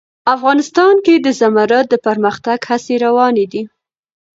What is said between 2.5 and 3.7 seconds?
هڅې روانې دي.